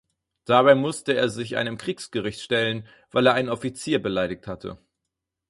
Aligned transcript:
Dabei 0.45 0.73
musste 0.73 1.13
er 1.13 1.29
sich 1.29 1.57
einem 1.57 1.77
Kriegsgericht 1.77 2.41
stellen, 2.41 2.87
weil 3.11 3.27
er 3.27 3.35
einen 3.35 3.49
Offizier 3.49 4.01
beleidigt 4.01 4.47
hatte. 4.47 4.79